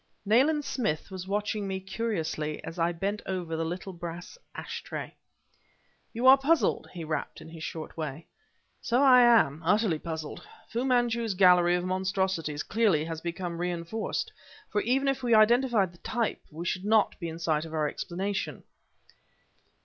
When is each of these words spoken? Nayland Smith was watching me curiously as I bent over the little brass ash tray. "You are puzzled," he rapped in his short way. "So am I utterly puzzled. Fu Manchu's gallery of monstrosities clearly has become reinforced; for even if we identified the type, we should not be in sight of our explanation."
Nayland 0.25 0.65
Smith 0.65 1.11
was 1.11 1.27
watching 1.27 1.67
me 1.67 1.79
curiously 1.79 2.59
as 2.63 2.79
I 2.79 2.91
bent 2.91 3.21
over 3.27 3.55
the 3.55 3.63
little 3.63 3.93
brass 3.93 4.35
ash 4.55 4.81
tray. 4.81 5.13
"You 6.11 6.25
are 6.25 6.39
puzzled," 6.39 6.89
he 6.91 7.03
rapped 7.03 7.39
in 7.39 7.49
his 7.49 7.63
short 7.63 7.95
way. 7.95 8.25
"So 8.81 9.05
am 9.05 9.61
I 9.61 9.73
utterly 9.73 9.99
puzzled. 9.99 10.43
Fu 10.71 10.85
Manchu's 10.85 11.35
gallery 11.35 11.75
of 11.75 11.85
monstrosities 11.85 12.63
clearly 12.63 13.05
has 13.05 13.21
become 13.21 13.59
reinforced; 13.61 14.31
for 14.71 14.81
even 14.81 15.07
if 15.07 15.21
we 15.21 15.35
identified 15.35 15.91
the 15.91 15.99
type, 15.99 16.41
we 16.51 16.65
should 16.65 16.83
not 16.83 17.13
be 17.19 17.29
in 17.29 17.37
sight 17.37 17.63
of 17.65 17.73
our 17.75 17.87
explanation." 17.87 18.63